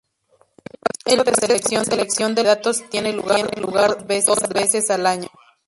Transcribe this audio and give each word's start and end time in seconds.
El 1.05 1.21
proceso 1.23 1.45
de 1.45 1.59
selección 1.59 1.83
de 1.87 1.97
los 1.97 2.15
candidatos 2.15 2.89
tiene 2.89 3.13
lugar 3.13 3.51
dos 4.07 4.49
veces 4.53 4.89
al 4.89 5.05
año. 5.05 5.27